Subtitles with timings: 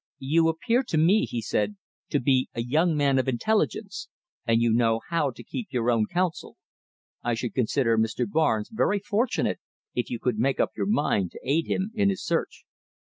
[0.17, 1.75] "You appear to me," he said,
[2.09, 4.09] "to be a young man of intelligence
[4.47, 6.57] and you know how to keep your own counsel.
[7.21, 8.27] I should consider Mr.
[8.27, 9.59] Barnes very fortunate
[9.93, 12.63] if you could make up your mind to aid him in his search."